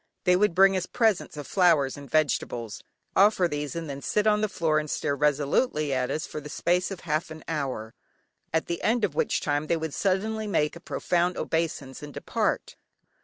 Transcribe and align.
They 0.23 0.35
would 0.35 0.55
bring 0.55 0.75
us 0.75 0.87
presents 0.87 1.37
of 1.37 1.45
flowers 1.45 1.95
and 1.95 2.09
vegetables, 2.09 2.81
offer 3.15 3.47
these, 3.47 3.75
and 3.75 3.87
then 3.87 4.01
sit 4.01 4.25
on 4.25 4.41
the 4.41 4.49
floor 4.49 4.79
and 4.79 4.89
stare 4.89 5.15
resolutely 5.15 5.93
at 5.93 6.09
us 6.09 6.25
for 6.25 6.41
the 6.41 6.49
space 6.49 6.89
of 6.89 7.01
half 7.01 7.29
an 7.29 7.43
hour, 7.47 7.93
at 8.51 8.65
the 8.65 8.81
end 8.81 9.03
of 9.03 9.13
which 9.13 9.41
time 9.41 9.67
they 9.67 9.77
would 9.77 9.93
suddenly 9.93 10.47
make 10.47 10.75
a 10.75 10.79
profound 10.79 11.37
obeisance 11.37 12.01
and 12.01 12.15
depart. 12.15 12.75